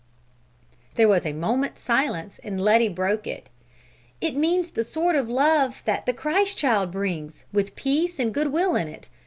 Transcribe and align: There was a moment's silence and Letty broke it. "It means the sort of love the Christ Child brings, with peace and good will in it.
There 0.95 1.07
was 1.07 1.27
a 1.27 1.31
moment's 1.33 1.83
silence 1.83 2.39
and 2.43 2.59
Letty 2.59 2.89
broke 2.89 3.27
it. 3.27 3.49
"It 4.19 4.35
means 4.35 4.71
the 4.71 4.83
sort 4.83 5.15
of 5.15 5.29
love 5.29 5.83
the 5.85 6.11
Christ 6.11 6.57
Child 6.57 6.91
brings, 6.91 7.45
with 7.53 7.75
peace 7.75 8.17
and 8.17 8.33
good 8.33 8.47
will 8.51 8.75
in 8.75 8.87
it. 8.87 9.09